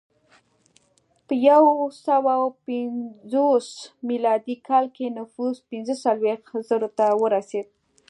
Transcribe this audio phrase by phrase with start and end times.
[1.25, 1.63] په یو
[2.05, 2.33] سوه
[2.65, 3.67] پنځوس
[4.09, 7.67] میلادي کال کې نفوس پنځه څلوېښت زرو ته ورسېد